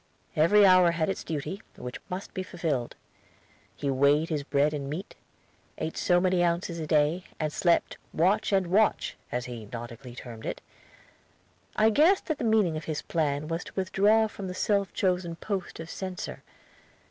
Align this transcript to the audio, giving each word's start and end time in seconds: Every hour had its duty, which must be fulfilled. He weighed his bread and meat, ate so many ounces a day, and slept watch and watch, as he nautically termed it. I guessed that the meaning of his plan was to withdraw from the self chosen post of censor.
Every 0.35 0.65
hour 0.65 0.89
had 0.93 1.09
its 1.09 1.23
duty, 1.23 1.61
which 1.77 1.99
must 2.09 2.33
be 2.33 2.41
fulfilled. 2.41 2.95
He 3.75 3.91
weighed 3.91 4.29
his 4.29 4.41
bread 4.41 4.73
and 4.73 4.89
meat, 4.89 5.13
ate 5.77 5.95
so 5.95 6.19
many 6.19 6.43
ounces 6.43 6.79
a 6.79 6.87
day, 6.87 7.25
and 7.39 7.53
slept 7.53 7.99
watch 8.11 8.51
and 8.51 8.65
watch, 8.65 9.15
as 9.31 9.45
he 9.45 9.67
nautically 9.71 10.15
termed 10.15 10.47
it. 10.47 10.59
I 11.75 11.91
guessed 11.91 12.25
that 12.25 12.39
the 12.39 12.43
meaning 12.43 12.75
of 12.77 12.85
his 12.85 13.03
plan 13.03 13.47
was 13.47 13.63
to 13.65 13.73
withdraw 13.75 14.25
from 14.25 14.47
the 14.47 14.55
self 14.55 14.91
chosen 14.91 15.35
post 15.35 15.79
of 15.79 15.87
censor. 15.87 16.41